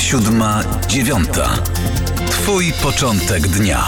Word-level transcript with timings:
Siódma, 0.00 0.62
dziewiąta. 0.88 1.48
Twój 2.26 2.72
początek 2.82 3.48
dnia. 3.48 3.84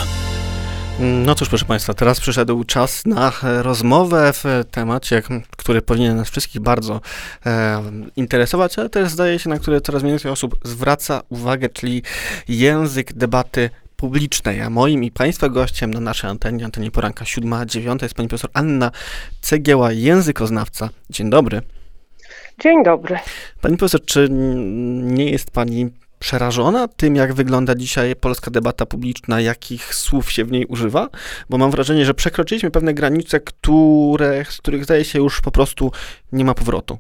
No 1.01 1.35
cóż, 1.35 1.49
proszę 1.49 1.65
Państwa, 1.65 1.95
teraz 1.95 2.21
przyszedł 2.21 2.65
czas 2.65 3.07
na 3.07 3.33
rozmowę 3.43 4.33
w 4.33 4.45
temacie, 4.71 5.23
który 5.57 5.83
powinien 5.83 6.17
nas 6.17 6.31
wszystkich 6.31 6.61
bardzo 6.61 7.01
e, 7.47 7.83
interesować, 8.17 8.79
ale 8.79 8.89
też 8.89 9.09
zdaje 9.09 9.39
się, 9.39 9.51
na 9.51 9.59
który 9.59 9.81
coraz 9.81 10.03
więcej 10.03 10.31
osób 10.31 10.55
zwraca 10.65 11.23
uwagę, 11.29 11.69
czyli 11.69 12.03
język 12.49 13.13
debaty 13.13 13.71
publicznej, 13.97 14.61
a 14.61 14.71
moim 14.71 15.05
i 15.05 15.11
Państwa 15.11 15.49
gościem 15.49 15.95
na 15.95 16.01
naszej 16.01 16.31
antenie, 16.31 16.65
antenie 16.65 16.91
poranka 16.91 17.25
7-9 17.25 18.03
jest 18.03 18.15
pani 18.15 18.29
profesor 18.29 18.51
Anna 18.55 18.91
Cegieła, 19.41 19.93
językoznawca. 19.93 20.89
Dzień 21.11 21.31
dobry. 21.31 21.63
Dzień 22.59 22.85
dobry. 22.85 23.19
Pani 23.61 23.77
profesor, 23.77 24.05
czy 24.05 24.29
nie 24.31 25.31
jest 25.31 25.51
Pani 25.51 26.02
przerażona 26.23 26.89
tym, 26.89 27.17
jak 27.17 27.33
wygląda 27.33 27.75
dzisiaj 27.75 28.17
polska 28.17 28.51
debata 28.51 28.87
publiczna, 28.87 29.41
jakich 29.41 29.95
słów 29.95 30.33
się 30.33 30.45
w 30.45 30.53
niej 30.53 30.67
używa? 30.67 31.09
Bo 31.51 31.59
mam 31.59 31.71
wrażenie, 31.71 32.05
że 32.05 32.15
przekroczyliśmy 32.15 32.71
pewne 32.71 32.95
granice, 32.95 33.41
które, 33.41 34.45
z 34.45 34.59
których 34.59 34.85
zdaje 34.85 35.05
się 35.05 35.19
już 35.19 35.41
po 35.41 35.51
prostu 35.51 35.93
nie 36.33 36.45
ma 36.45 36.55
powrotu. 36.55 36.99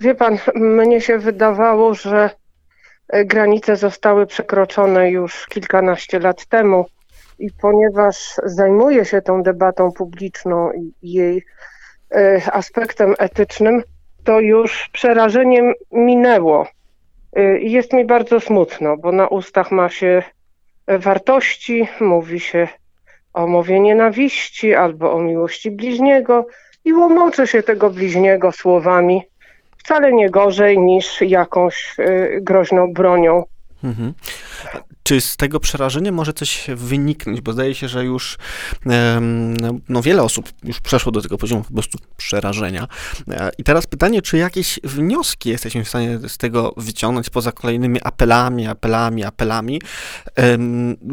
Wie 0.00 0.14
pan, 0.14 0.38
mnie 0.54 1.00
się 1.00 1.18
wydawało, 1.18 1.94
że 1.94 2.30
e, 3.08 3.24
granice 3.24 3.76
zostały 3.76 4.26
przekroczone 4.26 5.10
już 5.10 5.46
kilkanaście 5.46 6.18
lat 6.18 6.46
temu 6.46 6.86
i 7.38 7.50
ponieważ 7.60 8.34
zajmuję 8.44 9.04
się 9.04 9.22
tą 9.22 9.42
debatą 9.42 9.92
publiczną 9.92 10.72
i 10.72 10.92
jej 11.02 11.44
e, 12.14 12.42
aspektem 12.52 13.14
etycznym, 13.18 13.82
to 14.24 14.40
już 14.40 14.88
przerażeniem 14.92 15.72
minęło. 15.92 16.66
Y, 17.38 17.60
jest 17.62 17.92
mi 17.92 18.04
bardzo 18.04 18.40
smutno, 18.40 18.96
bo 18.96 19.12
na 19.12 19.28
ustach 19.28 19.70
ma 19.70 19.88
się 19.88 20.22
wartości, 20.88 21.88
mówi 22.00 22.40
się 22.40 22.68
o 23.32 23.46
mowie 23.46 23.80
nienawiści 23.80 24.74
albo 24.74 25.12
o 25.12 25.18
miłości 25.18 25.70
bliźniego 25.70 26.46
i 26.84 26.92
łomoczy 26.92 27.46
się 27.46 27.62
tego 27.62 27.90
bliźniego 27.90 28.52
słowami 28.52 29.22
wcale 29.84 30.12
nie 30.12 30.30
gorzej 30.30 30.78
niż 30.78 31.20
jakąś 31.20 31.94
y, 31.98 32.38
groźną 32.42 32.92
bronią. 32.92 33.44
Mhm. 33.84 34.12
Czy 35.06 35.20
z 35.20 35.36
tego 35.36 35.60
przerażenia 35.60 36.12
może 36.12 36.32
coś 36.32 36.66
wyniknąć? 36.76 37.40
Bo 37.40 37.52
zdaje 37.52 37.74
się, 37.74 37.88
że 37.88 38.04
już 38.04 38.38
no, 39.88 40.02
wiele 40.02 40.22
osób 40.22 40.52
już 40.62 40.80
przeszło 40.80 41.12
do 41.12 41.22
tego 41.22 41.38
poziomu 41.38 41.64
po 41.64 41.72
prostu 41.72 41.98
przerażenia. 42.16 42.88
E, 43.30 43.50
I 43.58 43.64
teraz 43.64 43.86
pytanie, 43.86 44.22
czy 44.22 44.36
jakieś 44.36 44.80
wnioski 44.84 45.48
jesteśmy 45.48 45.84
w 45.84 45.88
stanie 45.88 46.18
z 46.28 46.38
tego 46.38 46.74
wyciągnąć 46.76 47.30
poza 47.30 47.52
kolejnymi 47.52 48.00
apelami, 48.02 48.66
apelami, 48.66 49.24
apelami, 49.24 49.80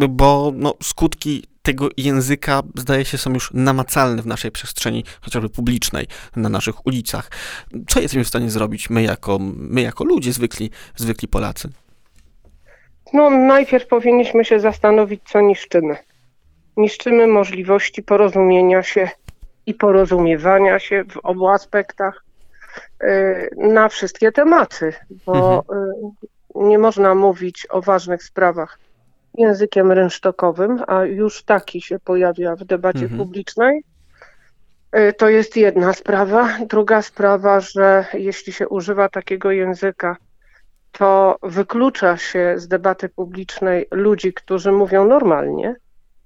bo 0.09 0.51
no, 0.55 0.73
skutki 0.83 1.43
tego 1.61 1.89
języka, 1.97 2.61
zdaje 2.75 3.05
się, 3.05 3.17
są 3.17 3.33
już 3.33 3.49
namacalne 3.53 4.21
w 4.21 4.25
naszej 4.25 4.51
przestrzeni, 4.51 5.03
chociażby 5.21 5.49
publicznej, 5.49 6.07
na 6.35 6.49
naszych 6.49 6.85
ulicach. 6.85 7.31
Co 7.87 7.99
jesteśmy 7.99 8.23
w 8.23 8.27
stanie 8.27 8.51
zrobić 8.51 8.89
my 8.89 9.03
jako, 9.03 9.39
my 9.55 9.81
jako 9.81 10.03
ludzie, 10.03 10.33
zwykli, 10.33 10.69
zwykli 10.95 11.27
Polacy? 11.27 11.69
No, 13.13 13.29
najpierw 13.29 13.87
powinniśmy 13.87 14.45
się 14.45 14.59
zastanowić, 14.59 15.21
co 15.25 15.41
niszczymy. 15.41 15.97
Niszczymy 16.77 17.27
możliwości 17.27 18.03
porozumienia 18.03 18.83
się 18.83 19.09
i 19.65 19.73
porozumiewania 19.73 20.79
się 20.79 21.03
w 21.03 21.17
obu 21.17 21.47
aspektach 21.47 22.23
y, 23.03 23.49
na 23.57 23.89
wszystkie 23.89 24.31
tematy, 24.31 24.93
bo 25.25 25.63
mhm. 25.69 25.87
Y, 25.91 26.67
nie 26.67 26.79
można 26.79 27.15
mówić 27.15 27.67
o 27.69 27.81
ważnych 27.81 28.23
sprawach 28.23 28.79
językiem 29.37 29.91
rynsztokowym, 29.91 30.83
a 30.87 31.03
już 31.03 31.43
taki 31.43 31.81
się 31.81 31.99
pojawia 31.99 32.55
w 32.55 32.63
debacie 32.65 32.99
mhm. 32.99 33.17
publicznej. 33.17 33.83
Y, 34.95 35.13
to 35.13 35.29
jest 35.29 35.57
jedna 35.57 35.93
sprawa. 35.93 36.57
Druga 36.67 37.01
sprawa, 37.01 37.59
że 37.59 38.05
jeśli 38.13 38.53
się 38.53 38.69
używa 38.69 39.09
takiego 39.09 39.51
języka, 39.51 40.17
to 40.91 41.37
wyklucza 41.43 42.17
się 42.17 42.53
z 42.57 42.67
debaty 42.67 43.09
publicznej 43.09 43.87
ludzi, 43.91 44.33
którzy 44.33 44.71
mówią 44.71 45.05
normalnie, 45.05 45.75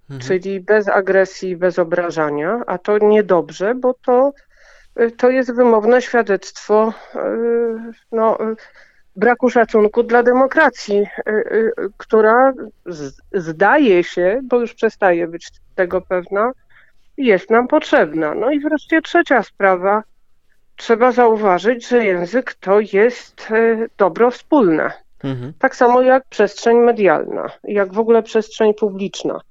mhm. 0.10 0.22
czyli 0.22 0.60
bez 0.60 0.88
agresji, 0.88 1.58
bez 1.58 1.80
obrażania, 1.80 2.62
a 2.68 2.78
to 2.78 2.98
niedobrze, 2.98 3.76
bo 3.76 3.94
to, 3.94 4.34
to 5.18 5.30
jest 5.30 5.56
wymowne 5.56 6.02
świadectwo 6.02 6.94
y, 7.16 7.20
no, 8.12 8.38
braku 9.16 9.50
szacunku 9.50 10.04
dla 10.04 10.24
demokracji, 10.24 11.08
y, 11.28 11.32
y, 11.32 11.72
która 11.98 12.54
zdaje 13.34 14.04
się, 14.04 14.40
bo 14.44 14.60
już 14.60 14.74
przestaje 14.74 15.28
być 15.28 15.50
tego 15.76 16.02
pewna, 16.02 16.52
jest 17.18 17.50
nam 17.50 17.68
potrzebna. 17.68 18.36
No 18.36 18.52
i 18.52 18.60
wreszcie 18.60 19.02
trzecia 19.02 19.44
sprawa, 19.44 20.04
trzeba 20.76 21.12
zauważyć, 21.12 21.88
że 21.88 22.06
język 22.06 22.54
to 22.54 22.80
jest 22.80 23.48
e, 23.52 23.88
dobro 23.98 24.32
wspólne. 24.32 24.92
Mhm. 25.24 25.54
Tak 25.60 25.76
samo 25.76 26.02
jak 26.02 26.26
przestrzeń 26.26 26.78
medialna, 26.78 27.50
jak 27.64 27.94
w 27.94 28.00
ogóle 28.00 28.24
przestrzeń 28.24 28.74
publiczna. 28.74 29.42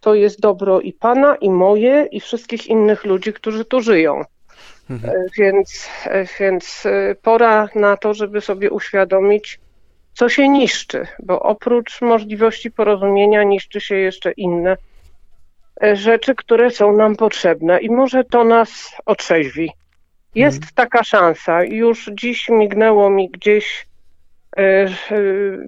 To 0.00 0.14
jest 0.14 0.40
dobro 0.40 0.80
i 0.80 0.92
pana, 0.92 1.36
i 1.36 1.50
moje, 1.50 2.08
i 2.10 2.20
wszystkich 2.20 2.66
innych 2.66 3.04
ludzi, 3.04 3.32
którzy 3.32 3.64
tu 3.64 3.80
żyją. 3.80 4.24
Mhm. 4.90 5.16
E, 5.16 5.24
więc, 5.38 5.88
e, 6.04 6.24
więc 6.40 6.82
pora 7.22 7.68
na 7.74 7.96
to, 7.96 8.14
żeby 8.14 8.40
sobie 8.40 8.70
uświadomić, 8.70 9.60
co 10.14 10.28
się 10.28 10.48
niszczy, 10.48 11.06
bo 11.18 11.40
oprócz 11.42 12.00
możliwości 12.00 12.70
porozumienia 12.70 13.42
niszczy 13.42 13.80
się 13.80 13.94
jeszcze 13.94 14.32
inne 14.32 14.76
rzeczy, 15.92 16.34
które 16.34 16.70
są 16.70 16.96
nam 16.96 17.16
potrzebne 17.16 17.80
i 17.80 17.90
może 17.90 18.24
to 18.24 18.44
nas 18.44 18.92
otrzeźwi. 19.06 19.72
Jest 20.34 20.56
mhm. 20.56 20.72
taka 20.74 21.04
szansa. 21.04 21.64
Już 21.64 22.10
dziś 22.12 22.48
mignęło 22.48 23.10
mi 23.10 23.30
gdzieś 23.30 23.86
e, 24.56 24.62
e, 24.62 24.88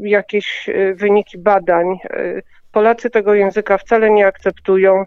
jakieś 0.00 0.68
e, 0.68 0.94
wyniki 0.94 1.38
badań. 1.38 1.98
Polacy 2.72 3.10
tego 3.10 3.34
języka 3.34 3.78
wcale 3.78 4.10
nie 4.10 4.26
akceptują. 4.26 5.04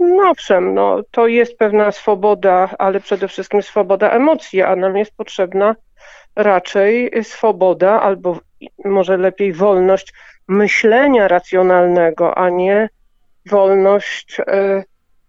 No 0.00 0.30
owszem, 0.30 0.74
no, 0.74 1.00
to 1.10 1.26
jest 1.26 1.56
pewna 1.56 1.92
swoboda, 1.92 2.70
ale 2.78 3.00
przede 3.00 3.28
wszystkim 3.28 3.62
swoboda 3.62 4.10
emocji, 4.10 4.62
a 4.62 4.76
nam 4.76 4.96
jest 4.96 5.12
potrzebna 5.16 5.76
raczej 6.36 7.10
swoboda, 7.22 8.00
albo 8.00 8.38
może 8.84 9.16
lepiej 9.16 9.52
wolność 9.52 10.12
myślenia 10.48 11.28
racjonalnego, 11.28 12.38
a 12.38 12.50
nie 12.50 12.88
wolność 13.50 14.40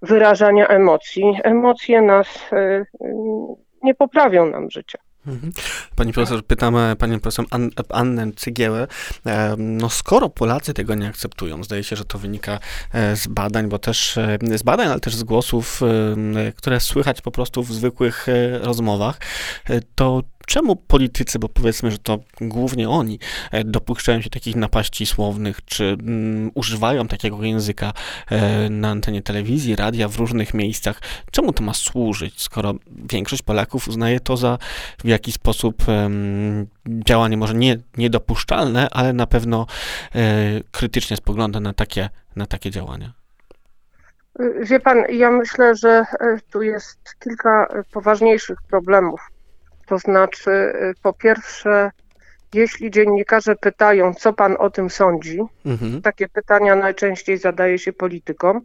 wyrażania 0.04 0.68
emocji. 0.68 1.24
Emocje 1.44 2.02
nas 2.02 2.28
e, 2.52 2.86
nie 3.84 3.96
poprawią 3.96 4.46
nam 4.46 4.72
życia. 4.72 5.00
Mhm. 5.28 5.54
Pani 5.96 6.14
profesor, 6.14 6.46
pytam 6.46 6.76
panią 7.00 7.20
profesor 7.20 7.46
Annę 7.90 8.32
Cygiełę, 8.36 8.88
e, 9.26 9.56
no 9.58 9.90
skoro 9.90 10.30
Polacy 10.30 10.74
tego 10.74 10.96
nie 10.96 11.08
akceptują, 11.08 11.64
zdaje 11.64 11.84
się, 11.84 11.96
że 11.96 12.06
to 12.06 12.18
wynika 12.18 12.60
e, 12.94 13.16
z 13.16 13.28
badań, 13.28 13.70
bo 13.70 13.80
też 13.80 14.20
z 14.56 14.64
badań, 14.64 14.88
ale 14.88 15.00
też 15.00 15.16
z 15.16 15.24
głosów, 15.24 15.82
które 16.56 16.80
słychać 16.80 17.22
po 17.22 17.32
prostu 17.32 17.64
w 17.64 17.74
zwykłych 17.74 18.28
rozmowach, 18.62 19.18
to 19.96 20.22
czemu 20.48 20.76
politycy, 20.76 21.40
bo 21.40 21.50
powiedzmy, 21.50 21.92
że 21.92 21.98
to 21.98 22.20
głównie 22.42 22.90
oni 22.90 23.20
e, 23.52 23.64
dopuszczają 23.64 24.22
się 24.22 24.30
takich 24.30 24.56
napaści 24.56 25.06
słownych, 25.06 25.66
czy 25.66 25.98
mm, 26.00 26.52
używają 26.54 27.08
takiego 27.08 27.44
języka 27.44 27.94
e, 28.30 28.70
na 28.70 28.90
antenie 28.90 29.22
telewizji, 29.22 29.76
radia 29.76 30.08
w 30.08 30.16
różnych 30.16 30.54
miejscach, 30.54 31.02
czemu 31.32 31.54
to 31.54 31.64
ma 31.64 31.74
służyć, 31.74 32.42
skoro 32.42 32.74
większość 32.88 33.42
Polaków 33.42 33.88
uznaje 33.88 34.20
to 34.20 34.38
za 34.38 34.58
w 35.04 35.08
jakiś 35.08 35.36
sposób 35.36 35.84
działanie 36.88 37.38
może 37.38 37.54
nie 37.54 37.78
niedopuszczalne, 37.98 38.88
ale 38.92 39.14
na 39.14 39.28
pewno 39.28 39.68
e, 40.16 40.20
krytycznie 40.72 41.18
spogląda 41.18 41.60
na 41.60 41.74
takie, 41.74 42.10
na 42.36 42.46
takie 42.46 42.72
działania? 42.72 43.14
Wie 44.62 44.80
pan, 44.80 45.04
ja 45.10 45.32
myślę, 45.32 45.76
że 45.76 46.06
tu 46.52 46.62
jest 46.62 47.00
kilka 47.20 47.68
poważniejszych 47.92 48.58
problemów 48.70 49.33
to 49.86 49.98
znaczy, 49.98 50.52
y, 50.52 50.94
po 51.02 51.14
pierwsze, 51.14 51.92
jeśli 52.54 52.92
dziennikarze 52.92 53.56
pytają, 53.56 54.14
co 54.14 54.34
pan 54.34 54.56
o 54.60 54.70
tym 54.70 54.90
sądzi, 54.90 55.40
mhm. 55.66 56.02
takie 56.02 56.30
pytania 56.30 56.76
najczęściej 56.76 57.38
zadaje 57.38 57.80
się 57.80 57.94
politykom, 57.94 58.62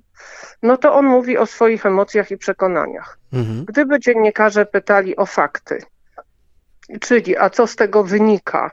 no 0.62 0.76
to 0.76 0.94
on 0.94 1.06
mówi 1.06 1.38
o 1.38 1.46
swoich 1.46 1.86
emocjach 1.86 2.30
i 2.30 2.36
przekonaniach. 2.36 3.18
Mhm. 3.32 3.64
Gdyby 3.64 4.00
dziennikarze 4.00 4.66
pytali 4.66 5.16
o 5.16 5.26
fakty, 5.26 5.78
czyli 7.00 7.36
a 7.36 7.50
co 7.50 7.66
z 7.66 7.76
tego 7.76 8.04
wynika, 8.04 8.70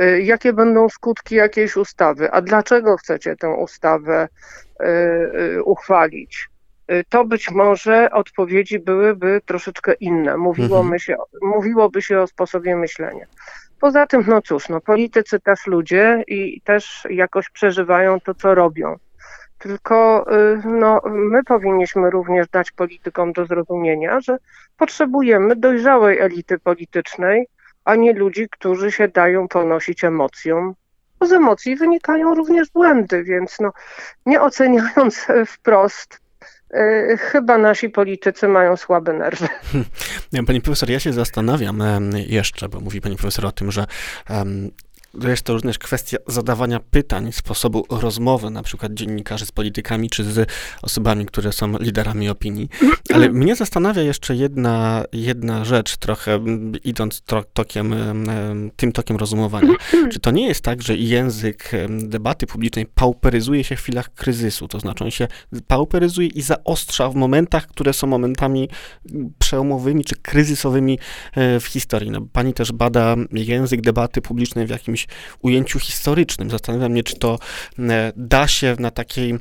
y, 0.00 0.22
jakie 0.22 0.52
będą 0.52 0.88
skutki 0.88 1.34
jakiejś 1.34 1.76
ustawy, 1.76 2.30
a 2.30 2.42
dlaczego 2.42 2.96
chcecie 2.96 3.36
tę 3.36 3.48
ustawę 3.48 4.28
y, 5.56 5.62
uchwalić, 5.62 6.51
to 7.08 7.24
być 7.24 7.50
może 7.50 8.10
odpowiedzi 8.10 8.78
byłyby 8.78 9.40
troszeczkę 9.46 9.92
inne. 9.92 10.36
Mówiłoby, 10.36 10.82
mhm. 10.82 10.98
się, 10.98 11.16
mówiłoby 11.42 12.02
się 12.02 12.20
o 12.20 12.26
sposobie 12.26 12.76
myślenia. 12.76 13.26
Poza 13.80 14.06
tym, 14.06 14.24
no 14.26 14.42
cóż, 14.42 14.68
no 14.68 14.80
politycy 14.80 15.40
też 15.40 15.66
ludzie 15.66 16.24
i 16.26 16.60
też 16.60 17.06
jakoś 17.10 17.50
przeżywają 17.50 18.20
to, 18.20 18.34
co 18.34 18.54
robią. 18.54 18.96
Tylko 19.58 20.26
y, 20.32 20.62
no, 20.64 21.00
my 21.04 21.44
powinniśmy 21.44 22.10
również 22.10 22.48
dać 22.48 22.70
politykom 22.70 23.32
do 23.32 23.46
zrozumienia, 23.46 24.20
że 24.20 24.36
potrzebujemy 24.76 25.56
dojrzałej 25.56 26.18
elity 26.18 26.58
politycznej, 26.58 27.46
a 27.84 27.94
nie 27.94 28.12
ludzi, 28.12 28.48
którzy 28.50 28.92
się 28.92 29.08
dają 29.08 29.48
ponosić 29.48 30.04
emocjom. 30.04 30.74
Bo 31.20 31.26
z 31.26 31.32
emocji 31.32 31.76
wynikają 31.76 32.34
również 32.34 32.70
błędy, 32.70 33.24
więc 33.24 33.60
no, 33.60 33.72
nie 34.26 34.40
oceniając 34.40 35.26
wprost, 35.54 36.14
y, 36.14 36.21
chyba 37.18 37.58
nasi 37.58 37.88
politycy 37.88 38.48
mają 38.48 38.76
słabe 38.76 39.12
nerwy. 39.12 39.48
Pani 40.46 40.60
profesor, 40.60 40.90
ja 40.90 41.00
się 41.00 41.12
zastanawiam 41.12 41.82
jeszcze, 42.26 42.68
bo 42.68 42.80
mówi 42.80 43.00
pani 43.00 43.16
profesor 43.16 43.46
o 43.46 43.52
tym, 43.52 43.72
że 43.72 43.86
jest 45.28 45.42
to 45.42 45.52
również 45.52 45.78
kwestia 45.78 46.16
zadawania 46.26 46.80
pytań, 46.80 47.32
sposobu 47.32 47.86
rozmowy, 47.90 48.50
na 48.50 48.62
przykład 48.62 48.94
dziennikarzy 48.94 49.46
z 49.46 49.52
politykami, 49.52 50.10
czy 50.10 50.24
z 50.24 50.50
osobami, 50.82 51.26
które 51.26 51.52
są 51.52 51.78
liderami 51.78 52.28
opinii. 52.28 52.68
Ale 53.14 53.28
mnie 53.28 53.56
zastanawia 53.56 54.02
jeszcze 54.02 54.36
jedna, 54.36 55.04
jedna 55.12 55.64
rzecz, 55.64 55.96
trochę 55.96 56.40
idąc 56.84 57.22
tokiem, 57.52 57.94
tym 58.76 58.92
tokiem 58.92 59.16
rozumowania. 59.16 59.74
Czy 60.12 60.20
to 60.20 60.30
nie 60.30 60.48
jest 60.48 60.60
tak, 60.60 60.82
że 60.82 60.96
język 60.96 61.70
debaty 61.88 62.46
publicznej 62.46 62.86
pauperyzuje 62.86 63.64
się 63.64 63.76
w 63.76 63.80
chwilach 63.80 64.14
kryzysu? 64.14 64.68
To 64.68 64.80
znaczy 64.80 65.04
on 65.04 65.10
się 65.10 65.28
pauperyzuje 65.66 66.28
i 66.28 66.42
zaostrza 66.42 67.08
w 67.08 67.14
momentach, 67.14 67.66
które 67.66 67.92
są 67.92 68.06
momentami 68.06 68.68
przełomowymi 69.38 70.04
czy 70.04 70.16
kryzysowymi 70.16 70.98
e, 71.34 71.60
w 71.60 71.66
historii. 71.66 72.10
No, 72.10 72.20
pani 72.32 72.54
też 72.54 72.72
bada 72.72 73.16
język 73.32 73.80
debaty 73.80 74.22
publicznej 74.22 74.66
w 74.66 74.70
jakimś 74.70 75.01
jakimś 75.02 75.38
ujęciu 75.42 75.78
historycznym. 75.78 76.50
Zastanawiam 76.50 76.96
się, 76.96 77.02
czy 77.02 77.18
to 77.18 77.38
e, 77.78 78.12
da 78.16 78.48
się 78.48 78.76
na 78.78 78.90
takiej 78.90 79.38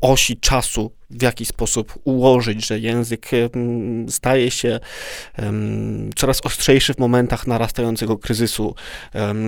osi 0.00 0.36
czasu 0.36 0.90
w 1.10 1.22
jakiś 1.22 1.48
sposób 1.48 1.92
ułożyć, 2.04 2.66
że 2.66 2.78
język 2.78 3.26
staje 4.08 4.50
się 4.50 4.80
coraz 6.16 6.46
ostrzejszy 6.46 6.94
w 6.94 6.98
momentach 6.98 7.46
narastającego 7.46 8.18
kryzysu 8.18 8.74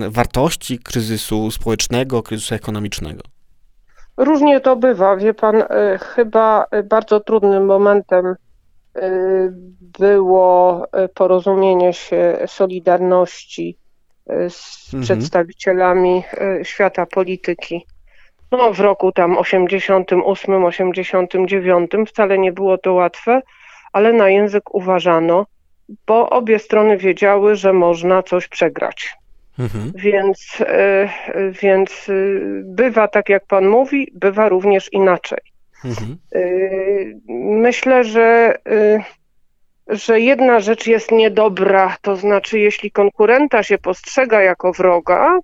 wartości, 0.09 0.79
kryzysu 0.79 1.51
społecznego, 1.51 2.23
kryzysu 2.23 2.55
ekonomicznego. 2.55 3.21
Różnie 4.17 4.59
to 4.59 4.75
bywa. 4.75 5.15
Wie 5.15 5.33
pan, 5.33 5.55
e, 5.55 5.99
chyba 6.01 6.65
bardzo 6.83 7.19
trudnym 7.19 7.65
momentem 7.65 8.25
e, 8.25 8.35
było 9.99 10.85
porozumienie 11.13 11.93
się 11.93 12.37
Solidarności 12.47 13.77
z 14.49 14.85
mhm. 14.93 15.03
przedstawicielami 15.03 16.23
e, 16.33 16.65
świata 16.65 17.05
polityki. 17.05 17.85
No, 18.51 18.73
w 18.73 18.79
roku 18.79 19.11
tam 19.11 19.37
88, 19.37 20.65
89 20.65 21.91
wcale 22.07 22.37
nie 22.37 22.51
było 22.51 22.77
to 22.77 22.93
łatwe, 22.93 23.41
ale 23.93 24.13
na 24.13 24.29
język 24.29 24.75
uważano, 24.75 25.45
bo 26.07 26.29
obie 26.29 26.59
strony 26.59 26.97
wiedziały, 26.97 27.55
że 27.55 27.73
można 27.73 28.23
coś 28.23 28.47
przegrać. 28.47 29.13
Mhm. 29.59 29.91
Więc, 29.95 30.57
e, 30.61 31.09
więc 31.61 32.09
e, 32.09 32.13
bywa 32.63 33.07
tak, 33.07 33.29
jak 33.29 33.45
pan 33.45 33.67
mówi, 33.67 34.11
bywa 34.13 34.49
również 34.49 34.93
inaczej. 34.93 35.39
Mhm. 35.85 36.17
Myślę, 37.61 38.03
że 38.03 38.55
że 39.89 40.19
jedna 40.19 40.59
rzecz 40.59 40.87
jest 40.87 41.11
niedobra, 41.11 41.97
to 42.01 42.15
znaczy 42.15 42.59
jeśli 42.59 42.91
konkurenta 42.91 43.63
się 43.63 43.77
postrzega 43.77 44.41
jako 44.41 44.71
wroga, 44.71 45.39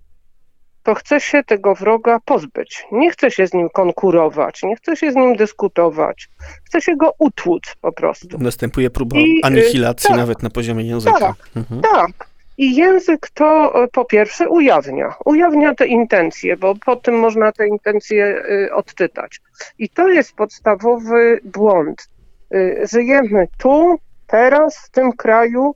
to 0.83 0.95
chce 0.95 1.21
się 1.21 1.43
tego 1.43 1.75
wroga 1.75 2.19
pozbyć. 2.25 2.85
Nie 2.91 3.11
chce 3.11 3.31
się 3.31 3.47
z 3.47 3.53
nim 3.53 3.69
konkurować, 3.69 4.63
nie 4.63 4.75
chce 4.75 4.95
się 4.95 5.11
z 5.11 5.15
nim 5.15 5.35
dyskutować, 5.35 6.29
chce 6.63 6.81
się 6.81 6.95
go 6.95 7.13
utłuc 7.19 7.63
po 7.81 7.91
prostu. 7.91 8.37
Następuje 8.39 8.89
próba 8.89 9.17
I, 9.17 9.21
y, 9.21 9.39
anihilacji 9.43 10.07
tak, 10.07 10.17
nawet 10.17 10.43
na 10.43 10.49
poziomie 10.49 10.83
języka. 10.83 11.19
Tak, 11.19 11.35
mhm. 11.55 11.81
tak. 11.81 12.11
I 12.57 12.75
język 12.75 13.29
to 13.33 13.83
e, 13.83 13.87
po 13.87 14.05
pierwsze 14.05 14.49
ujawnia, 14.49 15.13
ujawnia 15.25 15.75
te 15.75 15.87
intencje, 15.87 16.57
bo 16.57 16.75
po 16.85 16.95
tym 16.95 17.19
można 17.19 17.51
te 17.51 17.67
intencje 17.67 18.43
y, 18.49 18.73
odczytać. 18.73 19.41
I 19.79 19.89
to 19.89 20.07
jest 20.07 20.35
podstawowy 20.35 21.39
błąd. 21.43 22.09
Y, 22.53 22.87
żyjemy 22.91 23.47
tu, 23.57 23.99
teraz 24.27 24.77
w 24.87 24.91
tym 24.91 25.11
kraju 25.11 25.75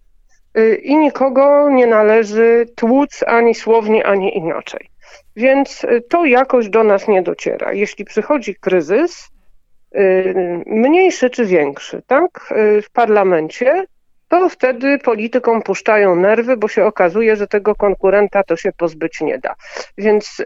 y, 0.57 0.75
i 0.75 0.97
nikogo 0.97 1.69
nie 1.69 1.87
należy 1.87 2.65
tłuc 2.75 3.23
ani 3.27 3.55
słownie, 3.55 4.05
ani 4.05 4.37
inaczej. 4.37 4.89
Więc 5.35 5.83
y, 5.83 6.01
to 6.09 6.25
jakoś 6.25 6.69
do 6.69 6.83
nas 6.83 7.07
nie 7.07 7.21
dociera. 7.21 7.73
Jeśli 7.73 8.05
przychodzi 8.05 8.55
kryzys, 8.55 9.29
y, 9.95 10.63
mniejszy 10.65 11.29
czy 11.29 11.45
większy, 11.45 12.01
tak, 12.07 12.53
w 12.83 12.91
parlamencie, 12.93 13.85
to 14.27 14.49
wtedy 14.49 14.97
politykom 14.97 15.61
puszczają 15.61 16.15
nerwy, 16.15 16.57
bo 16.57 16.67
się 16.67 16.85
okazuje, 16.85 17.35
że 17.35 17.47
tego 17.47 17.75
konkurenta 17.75 18.43
to 18.43 18.55
się 18.55 18.71
pozbyć 18.71 19.21
nie 19.21 19.37
da. 19.37 19.55
Więc 19.97 20.45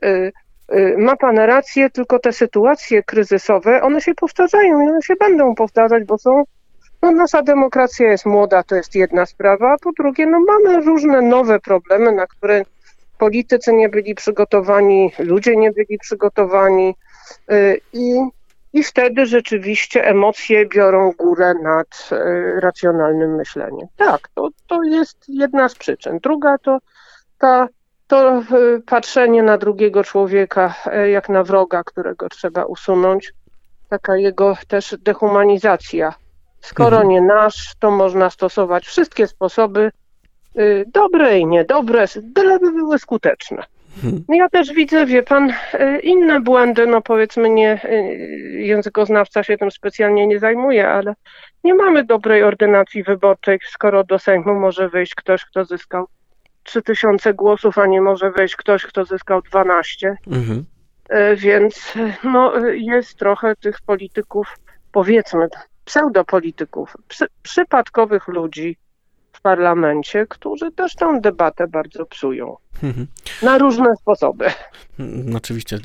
ma 0.97 1.15
Pan 1.15 1.37
rację, 1.37 1.89
tylko 1.89 2.19
te 2.19 2.33
sytuacje 2.33 3.03
kryzysowe, 3.03 3.81
one 3.81 4.01
się 4.01 4.13
powtarzają 4.13 4.81
i 4.81 4.89
one 4.89 5.01
się 5.01 5.13
będą 5.19 5.55
powtarzać, 5.55 6.03
bo 6.03 6.17
są 6.17 6.43
no, 7.03 7.11
nasza 7.11 7.41
demokracja 7.41 8.11
jest 8.11 8.25
młoda, 8.25 8.63
to 8.63 8.75
jest 8.75 8.95
jedna 8.95 9.25
sprawa, 9.25 9.73
a 9.73 9.77
po 9.77 9.91
drugie, 9.91 10.25
no, 10.25 10.39
mamy 10.39 10.81
różne 10.81 11.21
nowe 11.21 11.59
problemy, 11.59 12.11
na 12.11 12.27
które 12.27 12.65
politycy 13.17 13.73
nie 13.73 13.89
byli 13.89 14.15
przygotowani, 14.15 15.11
ludzie 15.19 15.55
nie 15.55 15.71
byli 15.71 15.97
przygotowani 15.97 16.95
y, 17.51 17.81
i, 17.93 18.13
i 18.73 18.83
wtedy 18.83 19.25
rzeczywiście 19.25 20.05
emocje 20.07 20.65
biorą 20.65 21.11
górę 21.17 21.53
nad 21.63 22.09
y, 22.11 22.59
racjonalnym 22.59 23.35
myśleniem. 23.35 23.87
Tak, 23.97 24.27
to, 24.35 24.49
to 24.67 24.83
jest 24.83 25.17
jedna 25.27 25.69
z 25.69 25.75
przyczyn. 25.75 26.19
Druga 26.19 26.57
to 26.57 26.77
ta 27.39 27.67
to 28.07 28.39
y, 28.39 28.81
patrzenie 28.85 29.43
na 29.43 29.57
drugiego 29.57 30.03
człowieka 30.03 30.75
jak 31.11 31.29
na 31.29 31.43
wroga, 31.43 31.83
którego 31.83 32.29
trzeba 32.29 32.65
usunąć, 32.65 33.33
taka 33.89 34.17
jego 34.17 34.57
też 34.67 34.95
dehumanizacja 34.99 36.13
Skoro 36.63 36.97
mhm. 36.97 37.09
nie 37.09 37.21
nasz, 37.21 37.73
to 37.79 37.91
można 37.91 38.29
stosować 38.29 38.85
wszystkie 38.85 39.27
sposoby, 39.27 39.91
y, 40.57 40.85
dobre 40.87 41.39
i 41.39 41.45
niedobre, 41.45 42.05
byleby 42.21 42.71
były 42.71 42.99
skuteczne. 42.99 43.63
Mhm. 44.03 44.23
Ja 44.29 44.49
też 44.49 44.73
widzę, 44.73 45.05
wie 45.05 45.23
pan, 45.23 45.49
y, 45.49 45.99
inne 46.03 46.41
błędy, 46.41 46.87
no 46.87 47.01
powiedzmy 47.01 47.49
nie, 47.49 47.85
y, 47.85 47.89
językoznawca 48.51 49.43
się 49.43 49.57
tym 49.57 49.71
specjalnie 49.71 50.27
nie 50.27 50.39
zajmuje, 50.39 50.89
ale 50.89 51.13
nie 51.63 51.73
mamy 51.73 52.03
dobrej 52.03 52.43
ordynacji 52.43 53.03
wyborczej, 53.03 53.59
skoro 53.69 54.03
do 54.03 54.19
Sejmu 54.19 54.53
może 54.55 54.89
wejść 54.89 55.15
ktoś, 55.15 55.45
kto 55.45 55.65
zyskał 55.65 56.07
3000 56.63 57.33
głosów, 57.33 57.77
a 57.77 57.85
nie 57.85 58.01
może 58.01 58.31
wejść 58.31 58.55
ktoś, 58.55 58.85
kto 58.85 59.05
zyskał 59.05 59.41
12. 59.41 60.17
Mhm. 60.27 60.65
Więc 61.35 61.93
no, 62.23 62.53
jest 62.67 63.17
trochę 63.17 63.55
tych 63.55 63.81
polityków, 63.85 64.57
powiedzmy, 64.91 65.47
pseudopolityków, 65.85 66.97
przy, 67.07 67.25
przypadkowych 67.41 68.27
ludzi 68.27 68.77
w 69.33 69.41
parlamencie, 69.41 70.25
którzy 70.29 70.71
też 70.71 70.95
tę 70.95 71.19
debatę 71.21 71.67
bardzo 71.67 72.05
psują. 72.05 72.57
Mhm. 72.83 73.07
Na 73.41 73.57
różne 73.57 73.95
sposoby. 74.01 74.45
No, 74.99 75.37
oczywiście. 75.37 75.77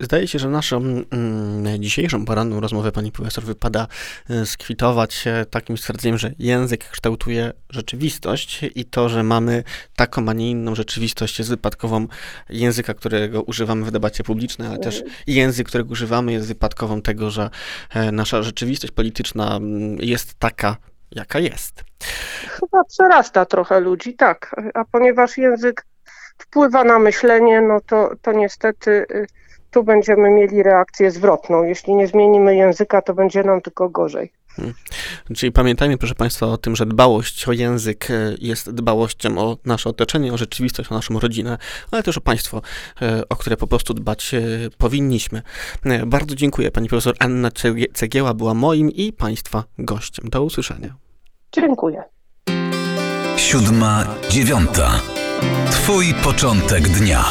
Zdaje 0.00 0.28
się, 0.28 0.38
że 0.38 0.48
naszą 0.48 0.76
mm, 0.76 1.82
dzisiejszą 1.82 2.24
poranną 2.24 2.60
rozmowę 2.60 2.92
pani 2.92 3.12
profesor 3.12 3.44
wypada 3.44 3.86
e, 4.30 4.46
skwitować 4.46 5.24
takim 5.50 5.78
stwierdzeniem, 5.78 6.18
że 6.18 6.32
język 6.38 6.88
kształtuje 6.88 7.52
rzeczywistość 7.70 8.60
i 8.74 8.84
to, 8.84 9.08
że 9.08 9.22
mamy 9.22 9.64
taką, 9.96 10.28
a 10.28 10.32
nie 10.32 10.50
inną 10.50 10.74
rzeczywistość 10.74 11.38
jest 11.38 11.50
wypadkową 11.50 12.06
języka, 12.50 12.94
którego 12.94 13.42
używamy 13.42 13.84
w 13.84 13.90
debacie 13.90 14.24
publicznej, 14.24 14.68
ale 14.68 14.78
też 14.78 15.02
język, 15.26 15.68
którego 15.68 15.92
używamy 15.92 16.32
jest 16.32 16.48
wypadkową 16.48 17.02
tego, 17.02 17.30
że 17.30 17.50
e, 17.94 18.12
nasza 18.12 18.42
rzeczywistość 18.42 18.92
polityczna 18.92 19.56
mm, 19.56 19.98
jest 20.00 20.34
taka, 20.34 20.76
jaka 21.10 21.38
jest. 21.38 21.84
Chyba 22.60 22.84
przerasta 22.84 23.44
trochę 23.44 23.80
ludzi, 23.80 24.14
tak. 24.14 24.56
A 24.74 24.84
ponieważ 24.84 25.38
język 25.38 25.86
wpływa 26.38 26.84
na 26.84 26.98
myślenie, 26.98 27.60
no 27.60 27.80
to, 27.86 28.10
to 28.22 28.32
niestety 28.32 28.90
y, 28.90 29.26
tu 29.70 29.84
będziemy 29.84 30.30
mieli 30.30 30.62
reakcję 30.62 31.10
zwrotną. 31.10 31.62
Jeśli 31.62 31.94
nie 31.94 32.06
zmienimy 32.06 32.56
języka, 32.56 33.02
to 33.02 33.14
będzie 33.14 33.42
nam 33.42 33.60
tylko 33.60 33.88
gorzej. 33.88 34.32
Hmm. 34.56 34.74
Czyli 35.36 35.52
pamiętajmy, 35.52 35.98
proszę 35.98 36.14
Państwa, 36.14 36.46
o 36.46 36.58
tym, 36.58 36.76
że 36.76 36.86
dbałość 36.86 37.48
o 37.48 37.52
język 37.52 38.10
y, 38.10 38.36
jest 38.40 38.70
dbałością 38.70 39.38
o 39.38 39.56
nasze 39.64 39.90
otoczenie, 39.90 40.32
o 40.32 40.36
rzeczywistość, 40.36 40.92
o 40.92 40.94
naszą 40.94 41.20
rodzinę, 41.20 41.58
ale 41.90 42.02
też 42.02 42.18
o 42.18 42.20
państwo, 42.20 42.62
y, 43.02 43.28
o 43.28 43.36
które 43.36 43.56
po 43.56 43.66
prostu 43.66 43.94
dbać 43.94 44.34
powinniśmy. 44.78 45.42
Bardzo 46.06 46.34
dziękuję. 46.34 46.70
Pani 46.70 46.88
profesor 46.88 47.14
Anna 47.18 47.50
Cegieła 47.94 48.34
była 48.34 48.54
moim 48.54 48.90
i 48.90 49.12
Państwa 49.12 49.64
gościem. 49.78 50.30
Do 50.30 50.44
usłyszenia. 50.44 50.94
Dziękuję. 51.52 52.13
Siódma, 53.36 54.06
dziewiąta. 54.30 55.00
Twój 55.70 56.14
początek 56.14 56.88
dnia. 56.88 57.24